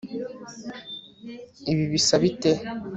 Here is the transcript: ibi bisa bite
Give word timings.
ibi 1.71 1.85
bisa 1.93 2.13
bite 2.23 2.51